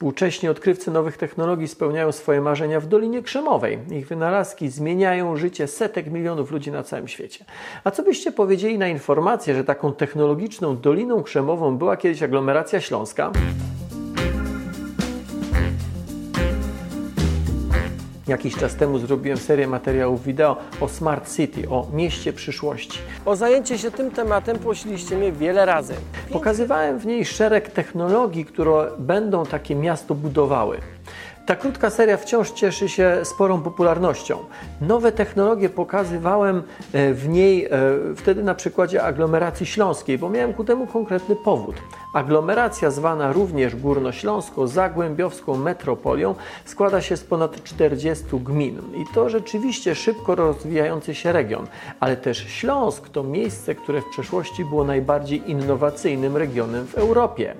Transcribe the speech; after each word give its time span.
Współcześni 0.00 0.48
odkrywcy 0.48 0.90
nowych 0.90 1.16
technologii 1.16 1.68
spełniają 1.68 2.12
swoje 2.12 2.40
marzenia 2.40 2.80
w 2.80 2.86
Dolinie 2.86 3.22
Krzemowej. 3.22 3.78
Ich 3.90 4.08
wynalazki 4.08 4.68
zmieniają 4.68 5.36
życie 5.36 5.66
setek 5.66 6.10
milionów 6.10 6.50
ludzi 6.50 6.70
na 6.70 6.82
całym 6.82 7.08
świecie. 7.08 7.44
A 7.84 7.90
co 7.90 8.02
byście 8.02 8.32
powiedzieli 8.32 8.78
na 8.78 8.88
informację, 8.88 9.54
że 9.54 9.64
taką 9.64 9.92
technologiczną 9.92 10.76
Doliną 10.76 11.22
Krzemową 11.22 11.76
była 11.76 11.96
kiedyś 11.96 12.22
aglomeracja 12.22 12.80
śląska? 12.80 13.32
Jakiś 18.30 18.56
czas 18.56 18.76
temu 18.76 18.98
zrobiłem 18.98 19.38
serię 19.38 19.66
materiałów 19.66 20.24
wideo 20.24 20.56
o 20.80 20.88
Smart 20.88 21.36
City, 21.36 21.68
o 21.68 21.86
mieście 21.92 22.32
przyszłości. 22.32 22.98
O 23.24 23.36
zajęcie 23.36 23.78
się 23.78 23.90
tym 23.90 24.10
tematem 24.10 24.58
prosiliście 24.58 25.16
mnie 25.16 25.32
wiele 25.32 25.66
razy. 25.66 25.94
Pokazywałem 26.32 26.98
w 26.98 27.06
niej 27.06 27.24
szereg 27.24 27.70
technologii, 27.70 28.44
które 28.44 28.90
będą 28.98 29.46
takie 29.46 29.74
miasto 29.74 30.14
budowały. 30.14 30.78
Ta 31.46 31.56
krótka 31.56 31.90
seria 31.90 32.16
wciąż 32.16 32.50
cieszy 32.50 32.88
się 32.88 33.20
sporą 33.22 33.62
popularnością. 33.62 34.38
Nowe 34.80 35.12
technologie 35.12 35.68
pokazywałem 35.68 36.62
e, 36.92 37.14
w 37.14 37.28
niej 37.28 37.64
e, 37.64 37.70
wtedy 38.16 38.42
na 38.42 38.54
przykładzie 38.54 39.02
aglomeracji 39.02 39.66
śląskiej, 39.66 40.18
bo 40.18 40.30
miałem 40.30 40.52
ku 40.52 40.64
temu 40.64 40.86
konkretny 40.86 41.36
powód. 41.36 41.76
Aglomeracja 42.14 42.90
zwana 42.90 43.32
również 43.32 43.76
Górnośląsko-Zagłębiowską 43.76 45.56
metropolią 45.56 46.34
składa 46.64 47.00
się 47.00 47.16
z 47.16 47.24
ponad 47.24 47.64
40 47.64 48.24
gmin 48.32 48.78
i 48.94 49.14
to 49.14 49.28
rzeczywiście 49.28 49.94
szybko 49.94 50.34
rozwijający 50.34 51.14
się 51.14 51.32
region, 51.32 51.66
ale 52.00 52.16
też 52.16 52.38
Śląsk 52.38 53.08
to 53.08 53.22
miejsce, 53.22 53.74
które 53.74 54.00
w 54.00 54.10
przeszłości 54.10 54.64
było 54.64 54.84
najbardziej 54.84 55.50
innowacyjnym 55.50 56.36
regionem 56.36 56.86
w 56.86 56.94
Europie. 56.94 57.54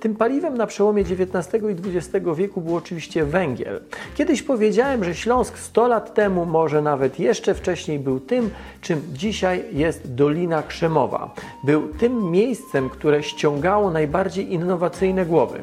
Tym 0.00 0.14
paliwem 0.16 0.56
na 0.56 0.66
przełomie 0.66 1.02
XIX 1.02 1.62
i 1.64 1.96
XX 1.96 2.26
wieku 2.36 2.60
był 2.60 2.76
oczywiście 2.76 3.24
węgiel. 3.24 3.80
Kiedyś 4.14 4.42
powiedziałem, 4.42 5.04
że 5.04 5.14
Śląsk 5.14 5.58
100 5.58 5.88
lat 5.88 6.14
temu, 6.14 6.46
może 6.46 6.82
nawet 6.82 7.20
jeszcze 7.20 7.54
wcześniej, 7.54 7.98
był 7.98 8.20
tym, 8.20 8.50
czym 8.80 9.02
dzisiaj 9.12 9.64
jest 9.72 10.14
Dolina 10.14 10.62
Krzemowa. 10.62 11.34
Był 11.64 11.88
tym 11.88 12.30
miejscem, 12.30 12.90
które 12.90 13.22
ściągało 13.22 13.90
najbardziej 13.90 14.52
innowacyjne 14.52 15.26
głowy. 15.26 15.60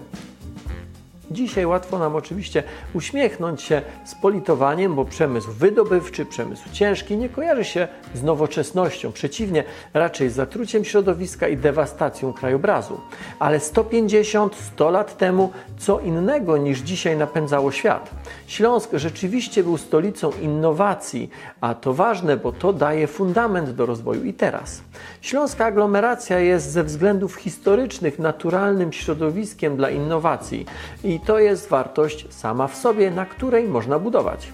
Dzisiaj 1.34 1.66
łatwo 1.66 2.00
nam 2.00 2.16
oczywiście 2.16 2.64
uśmiechnąć 2.94 3.62
się 3.62 3.82
z 4.06 4.16
politowaniem, 4.16 4.96
bo 4.96 5.06
przemysł 5.06 5.52
wydobywczy, 5.52 6.26
przemysł 6.26 6.64
ciężki 6.72 7.18
nie 7.18 7.30
kojarzy 7.30 7.64
się 7.64 7.88
z 8.14 8.24
nowoczesnością. 8.24 9.12
Przeciwnie, 9.12 9.64
raczej 9.94 10.30
z 10.30 10.34
zatruciem 10.34 10.86
środowiska 10.86 11.48
i 11.48 11.58
dewastacją 11.58 12.34
krajobrazu. 12.34 13.02
Ale 13.40 13.60
150-100 13.60 14.92
lat 14.92 15.18
temu 15.18 15.52
co 15.78 16.00
innego 16.00 16.58
niż 16.58 16.80
dzisiaj 16.80 17.18
napędzało 17.18 17.72
świat. 17.72 18.10
Śląsk 18.48 18.90
rzeczywiście 18.94 19.64
był 19.64 19.78
stolicą 19.78 20.32
innowacji, 20.42 21.30
a 21.62 21.76
to 21.76 21.94
ważne, 21.94 22.38
bo 22.38 22.52
to 22.52 22.74
daje 22.74 23.08
fundament 23.08 23.70
do 23.70 23.86
rozwoju 23.86 24.24
i 24.24 24.34
teraz. 24.34 24.82
Śląska 25.22 25.66
aglomeracja 25.66 26.40
jest 26.40 26.72
ze 26.72 26.84
względów 26.84 27.36
historycznych 27.36 28.20
naturalnym 28.20 28.94
środowiskiem 28.94 29.78
dla 29.78 29.90
innowacji 29.90 30.66
i 31.04 31.20
to 31.26 31.40
jest 31.40 31.70
wartość 31.70 32.34
sama 32.34 32.68
w 32.68 32.76
sobie, 32.76 33.12
na 33.12 33.26
której 33.26 33.68
można 33.68 34.00
budować. 34.00 34.48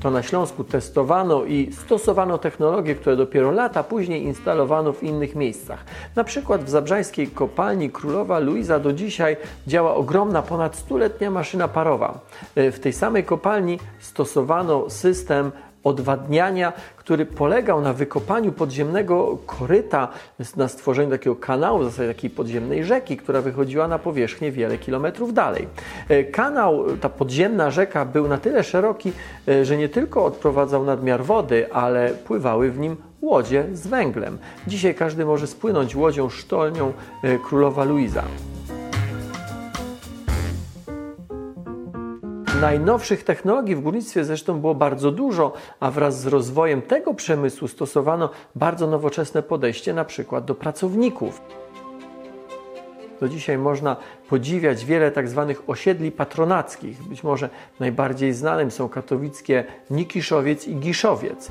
To 0.00 0.10
na 0.10 0.22
Śląsku 0.22 0.64
testowano 0.64 1.44
i 1.44 1.72
stosowano 1.72 2.38
technologie, 2.38 2.94
które 2.94 3.16
dopiero 3.16 3.50
lata 3.50 3.82
później 3.82 4.22
instalowano 4.22 4.92
w 4.92 5.02
innych 5.02 5.34
miejscach. 5.34 5.84
Na 6.16 6.24
przykład 6.24 6.64
w 6.64 6.68
zabrzańskiej 6.68 7.28
kopalni 7.28 7.90
Królowa 7.90 8.38
Luiza 8.38 8.78
do 8.78 8.92
dzisiaj 8.92 9.36
działa 9.66 9.94
ogromna, 9.94 10.42
ponad 10.42 10.76
stuletnia 10.76 11.30
maszyna 11.30 11.68
parowa. 11.68 12.18
W 12.56 12.78
tej 12.78 12.92
samej 12.92 13.24
kopalni 13.24 13.78
stosowano 13.98 14.90
system 14.90 15.52
odwadniania, 15.86 16.72
który 16.96 17.26
polegał 17.26 17.80
na 17.80 17.92
wykopaniu 17.92 18.52
podziemnego 18.52 19.38
koryta, 19.46 20.08
na 20.56 20.68
stworzeniu 20.68 21.10
takiego 21.10 21.36
kanału, 21.36 21.78
w 21.78 21.84
zasadzie 21.84 22.08
takiej 22.08 22.30
podziemnej 22.30 22.84
rzeki, 22.84 23.16
która 23.16 23.40
wychodziła 23.40 23.88
na 23.88 23.98
powierzchnię 23.98 24.52
wiele 24.52 24.78
kilometrów 24.78 25.34
dalej. 25.34 25.68
E, 26.08 26.24
kanał, 26.24 26.84
ta 27.00 27.08
podziemna 27.08 27.70
rzeka 27.70 28.04
był 28.04 28.28
na 28.28 28.38
tyle 28.38 28.64
szeroki, 28.64 29.12
e, 29.48 29.64
że 29.64 29.76
nie 29.76 29.88
tylko 29.88 30.24
odprowadzał 30.24 30.84
nadmiar 30.84 31.24
wody, 31.24 31.72
ale 31.72 32.10
pływały 32.10 32.70
w 32.70 32.78
nim 32.78 32.96
łodzie 33.22 33.64
z 33.72 33.86
węglem. 33.86 34.38
Dzisiaj 34.66 34.94
każdy 34.94 35.24
może 35.24 35.46
spłynąć 35.46 35.96
łodzią 35.96 36.28
sztolnią 36.28 36.92
e, 37.22 37.38
Królowa 37.38 37.84
Luiza. 37.84 38.22
Najnowszych 42.60 43.24
technologii 43.24 43.76
w 43.76 43.80
górnictwie 43.80 44.24
zresztą 44.24 44.60
było 44.60 44.74
bardzo 44.74 45.10
dużo, 45.12 45.52
a 45.80 45.90
wraz 45.90 46.20
z 46.20 46.26
rozwojem 46.26 46.82
tego 46.82 47.14
przemysłu 47.14 47.68
stosowano 47.68 48.30
bardzo 48.54 48.86
nowoczesne 48.86 49.42
podejście 49.42 49.94
na 49.94 50.04
przykład 50.04 50.44
do 50.44 50.54
pracowników. 50.54 51.40
Do 53.20 53.28
dzisiaj 53.28 53.58
można 53.58 53.96
podziwiać 54.28 54.84
wiele 54.84 55.10
tak 55.10 55.28
zwanych 55.28 55.62
osiedli 55.66 56.12
patronackich. 56.12 57.02
Być 57.02 57.22
może 57.22 57.50
najbardziej 57.80 58.32
znanym 58.32 58.70
są 58.70 58.88
katowickie 58.88 59.64
Nikiszowiec 59.90 60.68
i 60.68 60.76
Giszowiec 60.76 61.50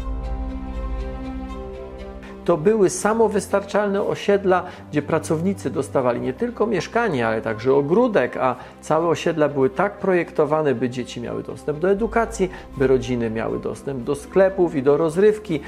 to 2.45 2.57
były 2.57 2.89
samowystarczalne 2.89 4.03
osiedla, 4.03 4.63
gdzie 4.91 5.01
pracownicy 5.01 5.69
dostawali 5.69 6.21
nie 6.21 6.33
tylko 6.33 6.67
mieszkanie, 6.67 7.27
ale 7.27 7.41
także 7.41 7.73
ogródek, 7.73 8.37
a 8.37 8.55
całe 8.81 9.07
osiedla 9.07 9.49
były 9.49 9.69
tak 9.69 9.97
projektowane, 9.97 10.75
by 10.75 10.89
dzieci 10.89 11.21
miały 11.21 11.43
dostęp 11.43 11.79
do 11.79 11.89
edukacji, 11.89 12.49
by 12.77 12.87
rodziny 12.87 13.29
miały 13.29 13.59
dostęp 13.59 14.03
do 14.03 14.15
sklepów 14.15 14.75
i 14.75 14.83
do 14.83 14.97
rozrywki, 14.97 15.59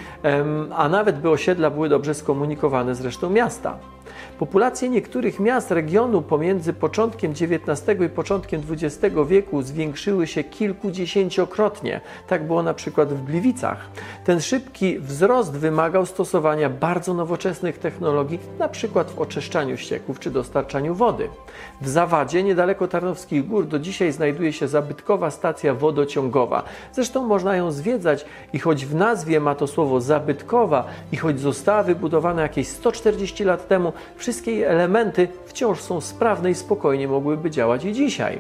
a 0.75 0.89
nawet 0.89 1.19
by 1.19 1.29
osiedla 1.29 1.69
były 1.69 1.89
dobrze 1.89 2.13
skomunikowane 2.13 2.95
z 2.95 3.01
resztą 3.01 3.29
miasta. 3.29 3.77
Populacje 4.39 4.89
niektórych 4.89 5.39
miast 5.39 5.71
regionu 5.71 6.21
pomiędzy 6.21 6.73
początkiem 6.73 7.31
XIX 7.31 8.01
i 8.05 8.09
początkiem 8.09 8.61
XX 8.71 9.15
wieku 9.27 9.61
zwiększyły 9.61 10.27
się 10.27 10.43
kilkudziesięciokrotnie. 10.43 12.01
Tak 12.27 12.47
było 12.47 12.63
na 12.63 12.73
przykład 12.73 13.13
w 13.13 13.23
Gliwicach. 13.23 13.89
Ten 14.25 14.41
szybki 14.41 14.99
wzrost 14.99 15.51
wymagał 15.51 16.05
stosowania 16.05 16.69
bardzo 16.69 17.13
nowoczesnych 17.13 17.77
technologii, 17.77 18.39
na 18.59 18.67
przykład 18.67 19.11
w 19.11 19.19
oczyszczaniu 19.19 19.77
ścieków 19.77 20.19
czy 20.19 20.31
dostarczaniu 20.31 20.95
wody. 20.95 21.29
W 21.81 21.89
Zawadzie, 21.89 22.43
niedaleko 22.43 22.87
Tarnowskich 22.87 23.47
Gór, 23.47 23.67
do 23.67 23.79
dzisiaj 23.79 24.11
znajduje 24.11 24.53
się 24.53 24.67
zabytkowa 24.67 25.31
stacja 25.31 25.73
wodociągowa. 25.73 26.63
Zresztą 26.93 27.27
można 27.27 27.55
ją 27.55 27.71
zwiedzać 27.71 28.25
i 28.53 28.59
choć 28.59 28.85
w 28.85 28.95
nazwie 28.95 29.39
ma 29.39 29.55
to 29.55 29.67
słowo 29.67 30.01
zabytkowa 30.01 30.85
i 31.11 31.17
choć 31.17 31.39
została 31.39 31.83
wybudowana 31.83 32.41
jakieś 32.41 32.67
140 32.67 33.43
lat 33.43 33.67
temu, 33.67 33.93
wszystkie 34.27 34.51
jej 34.51 34.63
elementy 34.63 35.27
wciąż 35.45 35.81
są 35.81 36.01
sprawne 36.01 36.51
i 36.51 36.55
spokojnie 36.55 37.07
mogłyby 37.07 37.51
działać 37.51 37.85
i 37.85 37.93
dzisiaj. 37.93 38.39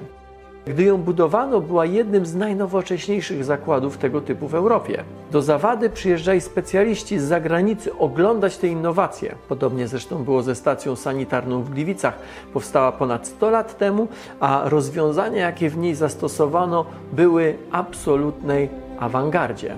Gdy 0.65 0.83
ją 0.83 0.97
budowano, 0.97 1.61
była 1.61 1.85
jednym 1.85 2.25
z 2.25 2.35
najnowocześniejszych 2.35 3.43
zakładów 3.43 3.97
tego 3.97 4.21
typu 4.21 4.47
w 4.47 4.55
Europie. 4.55 5.03
Do 5.31 5.41
Zawady 5.41 5.89
przyjeżdżali 5.89 6.41
specjaliści 6.41 7.19
z 7.19 7.23
zagranicy 7.23 7.97
oglądać 7.97 8.57
te 8.57 8.67
innowacje. 8.67 9.35
Podobnie 9.49 9.87
zresztą 9.87 10.23
było 10.23 10.43
ze 10.43 10.55
stacją 10.55 10.95
sanitarną 10.95 11.63
w 11.63 11.69
Gliwicach. 11.69 12.19
Powstała 12.53 12.91
ponad 12.91 13.27
100 13.27 13.49
lat 13.49 13.77
temu, 13.77 14.07
a 14.39 14.61
rozwiązania, 14.65 15.41
jakie 15.41 15.69
w 15.69 15.77
niej 15.77 15.95
zastosowano, 15.95 16.85
były 17.13 17.57
absolutnej 17.71 18.69
awangardzie. 18.99 19.75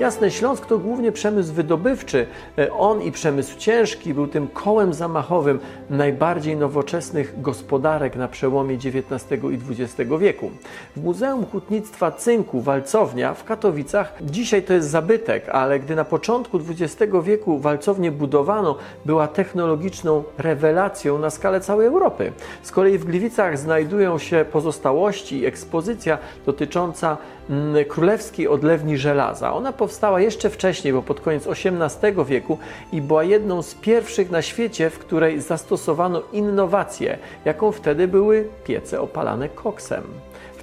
Jasne, 0.00 0.30
Śląsk 0.30 0.66
to 0.66 0.78
głównie 0.78 1.12
przemysł 1.12 1.52
wydobywczy. 1.52 2.26
E, 2.58 2.72
on 2.72 3.02
i 3.02 3.12
przemysł 3.12 3.58
ciężki 3.58 4.14
był 4.14 4.26
tym 4.26 4.48
kołem 4.48 4.94
zamachowym 4.94 5.60
najbardziej 5.90 6.56
nowoczesnych 6.56 7.42
gospodarek 7.42 8.16
na 8.16 8.28
przełomie 8.28 8.74
XIX 8.74 9.44
i 9.52 9.82
XX 9.82 10.10
wieku. 10.20 10.50
W 10.96 11.04
Muzeum 11.04 11.46
Hutnictwa 11.46 12.10
Cynku 12.10 12.60
Walcownia 12.60 13.34
w 13.34 13.44
Katowicach 13.44 14.18
dzisiaj 14.20 14.62
to 14.62 14.72
jest 14.72 14.90
zabytek, 14.90 15.48
ale 15.48 15.80
gdy 15.80 15.96
na 15.96 16.04
początku 16.04 16.60
XX 16.70 17.12
wieku 17.22 17.58
walcownię 17.58 18.12
budowano, 18.12 18.76
była 19.04 19.28
technologiczną 19.28 20.24
rewelacją 20.38 21.18
na 21.18 21.30
skalę 21.30 21.60
całej 21.60 21.86
Europy. 21.86 22.32
Z 22.62 22.70
kolei 22.70 22.98
w 22.98 23.04
Gliwicach 23.04 23.58
znajdują 23.58 24.18
się 24.18 24.44
pozostałości 24.52 25.38
i 25.38 25.46
ekspozycja 25.46 26.18
dotycząca 26.46 27.16
królewskiej 27.88 28.48
odlewni 28.48 28.98
żelaza. 28.98 29.54
Ona 29.54 29.72
powstała 29.72 30.20
jeszcze 30.20 30.50
wcześniej, 30.50 30.92
bo 30.92 31.02
pod 31.02 31.20
koniec 31.20 31.46
XVIII 31.46 32.24
wieku 32.26 32.58
i 32.92 33.02
była 33.02 33.24
jedną 33.24 33.62
z 33.62 33.74
pierwszych 33.74 34.30
na 34.30 34.42
świecie, 34.42 34.90
w 34.90 34.98
której 34.98 35.40
zastosowano 35.40 36.22
innowację, 36.32 37.18
jaką 37.44 37.72
wtedy 37.72 38.08
były 38.08 38.48
piece 38.64 39.00
opalane 39.00 39.48
koksem. 39.48 40.02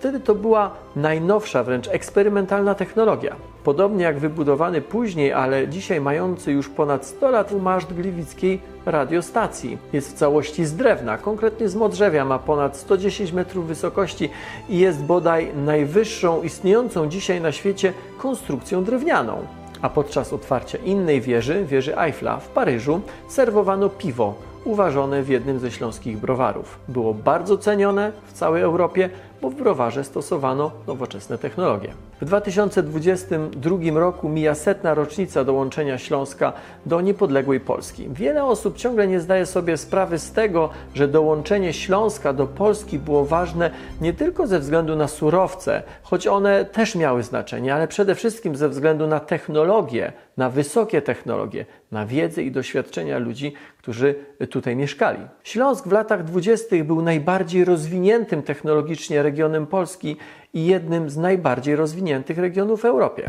Wtedy 0.01 0.19
to 0.19 0.35
była 0.35 0.71
najnowsza, 0.95 1.63
wręcz 1.63 1.87
eksperymentalna 1.87 2.75
technologia. 2.75 3.35
Podobnie 3.63 4.03
jak 4.03 4.19
wybudowany 4.19 4.81
później, 4.81 5.33
ale 5.33 5.67
dzisiaj 5.67 6.01
mający 6.01 6.51
już 6.51 6.69
ponad 6.69 7.05
100 7.05 7.31
lat 7.31 7.51
maszt 7.51 7.93
gliwickiej 7.93 8.61
radiostacji. 8.85 9.77
Jest 9.93 10.11
w 10.11 10.13
całości 10.13 10.65
z 10.65 10.75
drewna, 10.75 11.17
konkretnie 11.17 11.69
z 11.69 11.75
modrzewia, 11.75 12.25
ma 12.25 12.39
ponad 12.39 12.77
110 12.77 13.31
metrów 13.31 13.67
wysokości 13.67 14.29
i 14.69 14.77
jest 14.77 15.03
bodaj 15.03 15.51
najwyższą 15.55 16.41
istniejącą 16.41 17.09
dzisiaj 17.09 17.41
na 17.41 17.51
świecie 17.51 17.93
konstrukcją 18.17 18.83
drewnianą. 18.83 19.37
A 19.81 19.89
podczas 19.89 20.33
otwarcia 20.33 20.77
innej 20.77 21.21
wieży, 21.21 21.65
wieży 21.65 21.97
Eiffla 21.97 22.37
w 22.37 22.47
Paryżu, 22.47 23.01
serwowano 23.27 23.89
piwo 23.89 24.35
uważone 24.65 25.23
w 25.23 25.29
jednym 25.29 25.59
ze 25.59 25.71
śląskich 25.71 26.17
browarów. 26.17 26.79
Było 26.87 27.13
bardzo 27.13 27.57
cenione 27.57 28.11
w 28.25 28.33
całej 28.33 28.61
Europie, 28.61 29.09
bo 29.41 29.49
w 29.49 29.55
browarze 29.55 30.03
stosowano 30.03 30.71
nowoczesne 30.87 31.37
technologie. 31.37 31.93
W 32.21 32.25
2022 32.25 33.99
roku 33.99 34.29
mija 34.29 34.55
setna 34.55 34.93
rocznica 34.93 35.43
dołączenia 35.43 35.97
Śląska 35.97 36.53
do 36.85 37.01
niepodległej 37.01 37.59
Polski. 37.59 38.09
Wiele 38.09 38.45
osób 38.45 38.77
ciągle 38.77 39.07
nie 39.07 39.19
zdaje 39.19 39.45
sobie 39.45 39.77
sprawy 39.77 40.19
z 40.19 40.31
tego, 40.31 40.69
że 40.93 41.07
dołączenie 41.07 41.73
Śląska 41.73 42.33
do 42.33 42.47
Polski 42.47 42.99
było 42.99 43.25
ważne 43.25 43.71
nie 44.01 44.13
tylko 44.13 44.47
ze 44.47 44.59
względu 44.59 44.95
na 44.95 45.07
surowce, 45.07 45.83
choć 46.03 46.27
one 46.27 46.65
też 46.65 46.95
miały 46.95 47.23
znaczenie, 47.23 47.75
ale 47.75 47.87
przede 47.87 48.15
wszystkim 48.15 48.55
ze 48.55 48.69
względu 48.69 49.07
na 49.07 49.19
technologię, 49.19 50.13
na 50.37 50.49
wysokie 50.49 51.01
technologie, 51.01 51.65
na 51.91 52.05
wiedzę 52.05 52.43
i 52.43 52.51
doświadczenia 52.51 53.17
ludzi, 53.17 53.53
którzy 53.77 54.15
tutaj 54.49 54.75
mieszkali. 54.75 55.19
Śląsk 55.43 55.87
w 55.87 55.91
latach 55.91 56.23
dwudziestych 56.23 56.83
był 56.83 57.01
najbardziej 57.01 57.65
rozwiniętym 57.65 58.43
technologicznie 58.43 59.23
regionem 59.23 59.30
Polski 59.67 60.17
i 60.53 60.65
jednym 60.65 61.09
z 61.09 61.17
najbardziej 61.17 61.75
rozwiniętych 61.75 62.37
regionów 62.37 62.81
w 62.81 62.85
Europie. 62.85 63.27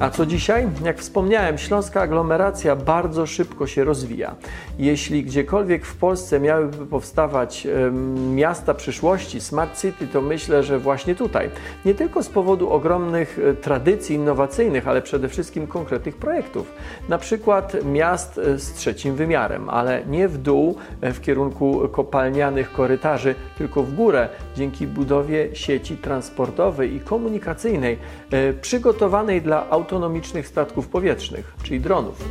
A 0.00 0.10
co 0.10 0.26
dzisiaj? 0.26 0.68
Jak 0.84 0.98
wspomniałem, 0.98 1.58
śląska 1.58 2.00
aglomeracja 2.00 2.76
bardzo 2.76 3.26
szybko 3.26 3.66
się 3.66 3.84
rozwija. 3.84 4.34
Jeśli 4.78 5.24
gdziekolwiek 5.24 5.86
w 5.86 5.96
Polsce 5.96 6.40
miałyby 6.40 6.86
powstawać 6.86 7.66
e, 7.66 7.90
miasta 8.34 8.74
przyszłości, 8.74 9.40
smart 9.40 9.80
city, 9.80 10.06
to 10.06 10.20
myślę, 10.20 10.62
że 10.62 10.78
właśnie 10.78 11.14
tutaj. 11.14 11.50
Nie 11.84 11.94
tylko 11.94 12.22
z 12.22 12.28
powodu 12.28 12.70
ogromnych 12.70 13.38
e, 13.38 13.54
tradycji 13.54 14.16
innowacyjnych, 14.16 14.88
ale 14.88 15.02
przede 15.02 15.28
wszystkim 15.28 15.66
konkretnych 15.66 16.16
projektów. 16.16 16.72
Na 17.08 17.18
przykład 17.18 17.84
miast 17.84 18.38
e, 18.38 18.58
z 18.58 18.72
trzecim 18.72 19.14
wymiarem, 19.14 19.68
ale 19.68 20.02
nie 20.06 20.28
w 20.28 20.38
dół 20.38 20.76
w 21.02 21.20
kierunku 21.20 21.88
kopalnianych 21.92 22.72
korytarzy, 22.72 23.34
tylko 23.58 23.82
w 23.82 23.94
górę 23.94 24.28
dzięki 24.56 24.86
budowie 24.86 25.48
sieci 25.52 25.96
transportowej 25.96 26.94
i 26.94 27.00
komunikacyjnej 27.00 27.98
przygotowanej 28.60 29.42
dla 29.42 29.70
automobilów 29.70 29.89
autonomicznych 29.90 30.48
statków 30.48 30.88
powietrznych, 30.88 31.54
czyli 31.62 31.80
dronów. 31.80 32.24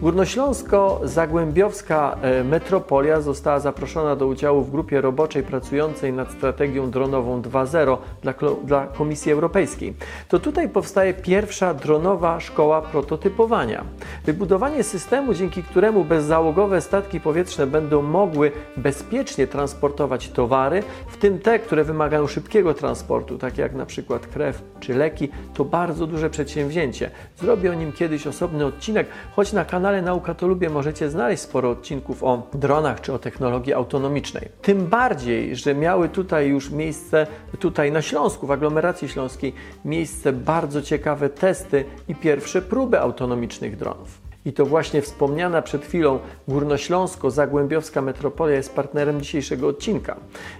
Górnośląsko-Zagłębiowska 0.00 2.16
e, 2.22 2.44
metropolia 2.44 3.20
została 3.20 3.60
zaproszona 3.60 4.16
do 4.16 4.26
udziału 4.26 4.62
w 4.62 4.70
grupie 4.70 5.00
roboczej 5.00 5.42
pracującej 5.42 6.12
nad 6.12 6.32
strategią 6.32 6.90
dronową 6.90 7.42
2.0 7.42 7.96
dla, 8.22 8.34
dla 8.64 8.86
Komisji 8.86 9.32
Europejskiej. 9.32 9.94
To 10.28 10.38
tutaj 10.38 10.68
powstaje 10.68 11.14
pierwsza 11.14 11.74
dronowa 11.74 12.40
szkoła 12.40 12.82
prototypowania. 12.82 13.84
Wybudowanie 14.24 14.82
systemu, 14.82 15.34
dzięki 15.34 15.62
któremu 15.62 16.04
bezzałogowe 16.04 16.80
statki 16.80 17.20
powietrzne 17.20 17.66
będą 17.66 18.02
mogły 18.02 18.52
bezpiecznie 18.76 19.46
transportować 19.46 20.28
towary, 20.28 20.82
w 21.08 21.16
tym 21.16 21.38
te, 21.38 21.58
które 21.58 21.84
wymagają 21.84 22.26
szybkiego 22.26 22.74
transportu, 22.74 23.38
takie 23.38 23.62
jak 23.62 23.74
na 23.74 23.86
przykład 23.86 24.26
krew 24.26 24.62
czy 24.80 24.94
leki, 24.94 25.28
to 25.54 25.64
bardzo 25.64 26.06
duże 26.06 26.30
przedsięwzięcie. 26.30 27.10
Zrobię 27.36 27.70
o 27.70 27.74
nim 27.74 27.92
kiedyś 27.92 28.26
osobny 28.26 28.66
odcinek, 28.66 29.06
choć 29.36 29.52
na 29.52 29.64
kanale 29.64 29.89
kanale 29.90 30.02
Nauka 30.02 30.34
to 30.34 30.46
Lubię 30.46 30.70
możecie 30.70 31.10
znaleźć 31.10 31.42
sporo 31.42 31.70
odcinków 31.70 32.24
o 32.24 32.42
dronach 32.54 33.00
czy 33.00 33.12
o 33.12 33.18
technologii 33.18 33.74
autonomicznej. 33.74 34.48
Tym 34.62 34.86
bardziej, 34.86 35.56
że 35.56 35.74
miały 35.74 36.08
tutaj 36.08 36.48
już 36.48 36.70
miejsce, 36.70 37.26
tutaj 37.58 37.92
na 37.92 38.02
Śląsku, 38.02 38.46
w 38.46 38.50
aglomeracji 38.50 39.08
śląskiej, 39.08 39.54
miejsce 39.84 40.32
bardzo 40.32 40.82
ciekawe 40.82 41.28
testy 41.28 41.84
i 42.08 42.14
pierwsze 42.14 42.62
próby 42.62 43.00
autonomicznych 43.00 43.76
dronów. 43.76 44.30
I 44.44 44.52
to 44.52 44.66
właśnie 44.66 45.02
wspomniana 45.02 45.62
przed 45.62 45.84
chwilą 45.84 46.18
Górnośląsko-Zagłębiowska 46.48 48.02
metropolia 48.02 48.56
jest 48.56 48.74
partnerem 48.74 49.20
dzisiejszego 49.20 49.68
odcinka. 49.68 50.16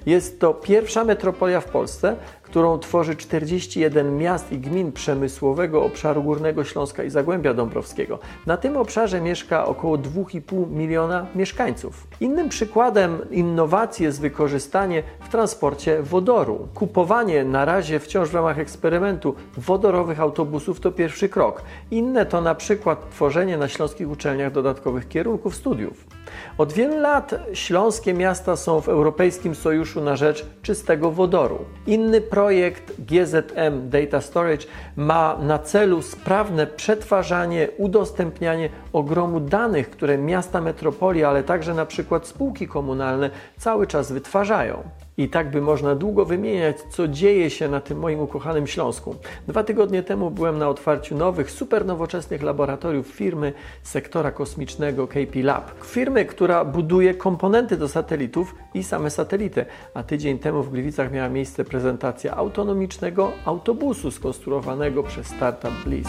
Jest 0.06 0.40
to 0.40 0.54
pierwsza 0.54 1.04
metropolia 1.04 1.60
w 1.60 1.64
Polsce, 1.64 2.16
którą 2.50 2.78
tworzy 2.78 3.16
41 3.16 4.18
miast 4.18 4.52
i 4.52 4.58
gmin 4.58 4.92
przemysłowego 4.92 5.84
obszaru 5.84 6.22
Górnego 6.22 6.64
Śląska 6.64 7.02
i 7.04 7.10
Zagłębia 7.10 7.54
Dąbrowskiego. 7.54 8.18
Na 8.46 8.56
tym 8.56 8.76
obszarze 8.76 9.20
mieszka 9.20 9.66
około 9.66 9.98
2,5 9.98 10.70
miliona 10.70 11.26
mieszkańców. 11.34 12.06
Innym 12.20 12.48
przykładem 12.48 13.30
innowacji 13.30 14.04
jest 14.04 14.20
wykorzystanie 14.20 15.02
w 15.20 15.28
transporcie 15.28 16.02
wodoru. 16.02 16.68
Kupowanie 16.74 17.44
na 17.44 17.64
razie 17.64 18.00
wciąż 18.00 18.28
w 18.28 18.34
ramach 18.34 18.58
eksperymentu 18.58 19.34
wodorowych 19.56 20.20
autobusów 20.20 20.80
to 20.80 20.92
pierwszy 20.92 21.28
krok. 21.28 21.62
Inne 21.90 22.26
to 22.26 22.40
na 22.40 22.54
przykład 22.54 23.10
tworzenie 23.10 23.58
na 23.58 23.68
śląskich 23.68 24.10
uczelniach 24.10 24.52
dodatkowych 24.52 25.08
kierunków 25.08 25.56
studiów. 25.56 26.19
Od 26.58 26.72
wielu 26.72 26.98
lat 26.98 27.34
śląskie 27.52 28.14
miasta 28.14 28.56
są 28.56 28.80
w 28.80 28.88
Europejskim 28.88 29.54
Sojuszu 29.54 30.00
na 30.00 30.16
rzecz 30.16 30.46
czystego 30.62 31.10
wodoru. 31.10 31.58
Inny 31.86 32.20
projekt 32.20 32.92
GZM 32.98 33.90
Data 33.90 34.20
Storage 34.20 34.66
ma 34.96 35.38
na 35.42 35.58
celu 35.58 36.02
sprawne 36.02 36.66
przetwarzanie, 36.66 37.68
udostępnianie 37.78 38.68
ogromu 38.92 39.40
danych, 39.40 39.90
które 39.90 40.18
miasta 40.18 40.60
metropolii, 40.60 41.24
ale 41.24 41.42
także 41.42 41.74
na 41.74 41.86
przykład 41.86 42.26
spółki 42.26 42.68
komunalne 42.68 43.30
cały 43.58 43.86
czas 43.86 44.12
wytwarzają. 44.12 44.82
I 45.16 45.28
tak 45.28 45.50
by 45.50 45.60
można 45.60 45.94
długo 45.94 46.24
wymieniać, 46.24 46.76
co 46.90 47.08
dzieje 47.08 47.50
się 47.50 47.68
na 47.68 47.80
tym 47.80 47.98
moim 47.98 48.20
ukochanym 48.20 48.66
Śląsku. 48.66 49.16
Dwa 49.48 49.64
tygodnie 49.64 50.02
temu 50.02 50.30
byłem 50.30 50.58
na 50.58 50.68
otwarciu 50.68 51.16
nowych, 51.16 51.50
super 51.50 51.86
nowoczesnych 51.86 52.42
laboratoriów 52.42 53.06
firmy 53.06 53.52
sektora 53.82 54.30
kosmicznego 54.30 55.08
KP 55.08 55.42
Lab. 55.42 55.84
Firmy, 55.84 56.24
która 56.24 56.64
buduje 56.64 57.14
komponenty 57.14 57.76
do 57.76 57.88
satelitów 57.88 58.54
i 58.74 58.82
same 58.82 59.10
satelity. 59.10 59.64
A 59.94 60.02
tydzień 60.02 60.38
temu 60.38 60.62
w 60.62 60.70
Gliwicach 60.70 61.12
miała 61.12 61.28
miejsce 61.28 61.64
prezentacja 61.64 62.36
autonomicznego 62.36 63.32
autobusu 63.44 64.10
skonstruowanego 64.10 65.02
przez 65.02 65.26
startup 65.26 65.72
Bliss. 65.84 66.08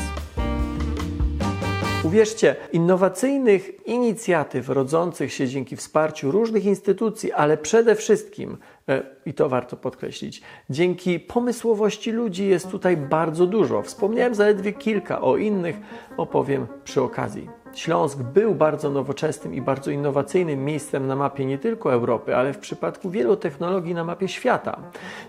Uwierzcie, 2.06 2.56
innowacyjnych 2.74 3.88
inicjatyw 3.88 4.70
rodzących 4.70 5.34
się 5.34 5.48
dzięki 5.48 5.76
wsparciu 5.76 6.32
różnych 6.32 6.66
instytucji, 6.66 7.32
ale 7.32 7.58
przede 7.58 7.96
wszystkim, 7.96 8.58
e, 8.90 9.04
i 9.26 9.34
to 9.34 9.50
warto 9.50 9.78
podkreślić, 9.78 10.42
dzięki 10.70 11.20
pomysłowości 11.20 12.12
ludzi 12.12 12.48
jest 12.48 12.70
tutaj 12.70 12.98
bardzo 12.98 13.48
dużo. 13.48 13.82
Wspomniałem 13.82 14.36
zaledwie 14.36 14.74
kilka, 14.74 15.22
o 15.22 15.38
innych 15.38 15.76
opowiem 16.18 16.68
przy 16.84 17.02
okazji. 17.02 17.61
Śląsk 17.74 18.18
był 18.18 18.56
bardzo 18.56 18.90
nowoczesnym 18.90 19.56
i 19.56 19.62
bardzo 19.62 19.92
innowacyjnym 19.92 20.66
miejscem 20.66 21.08
na 21.08 21.16
mapie 21.16 21.46
nie 21.46 21.58
tylko 21.58 21.94
Europy, 21.94 22.36
ale 22.36 22.54
w 22.54 22.58
przypadku 22.58 23.10
wielu 23.10 23.36
technologii 23.36 23.94
na 23.94 24.04
mapie 24.04 24.28
świata. 24.28 24.78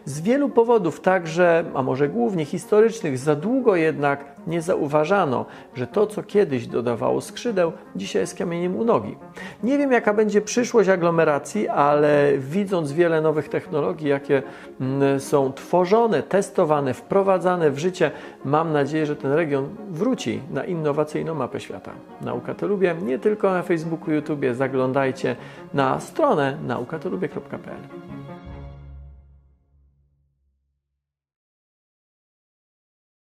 Z 0.05 0.21
wielu 0.21 0.49
powodów, 0.49 1.01
także, 1.01 1.65
a 1.75 1.83
może 1.83 2.09
głównie 2.09 2.45
historycznych, 2.45 3.19
za 3.19 3.37
długo 3.37 3.77
jednak 3.77 4.25
nie 4.47 4.63
zauważano, 4.63 5.47
że 5.75 5.87
to, 5.87 6.07
co 6.07 6.23
kiedyś 6.23 6.67
dodawało 6.67 7.21
skrzydeł, 7.21 7.73
dzisiaj 7.97 8.23
jest 8.23 8.39
kamieniem 8.39 8.77
u 8.77 8.85
nogi. 8.85 9.17
Nie 9.63 9.79
wiem, 9.79 9.93
jaka 9.93 10.15
będzie 10.15 10.41
przyszłość 10.41 10.89
aglomeracji, 10.89 11.69
ale 11.69 12.33
widząc 12.39 12.93
wiele 12.93 13.21
nowych 13.21 13.49
technologii, 13.49 14.09
jakie 14.09 14.43
mm, 14.81 15.21
są 15.21 15.53
tworzone, 15.53 16.23
testowane, 16.23 16.95
wprowadzane 16.95 17.71
w 17.71 17.79
życie, 17.79 18.11
mam 18.45 18.73
nadzieję, 18.73 19.07
że 19.07 19.17
ten 19.17 19.33
region 19.33 19.69
wróci 19.91 20.41
na 20.51 20.65
innowacyjną 20.65 21.35
mapę 21.35 21.61
świata. 21.61 21.91
Nauka 22.33 22.55
to 22.55 22.67
lubię, 22.67 22.95
nie 23.03 23.19
tylko 23.19 23.51
na 23.51 23.63
Facebooku, 23.63 24.11
YouTube, 24.11 24.45
zaglądajcie 24.53 25.37
na 25.75 26.01
stronę 26.01 26.59
naukatolubie.pl. 26.67 28.12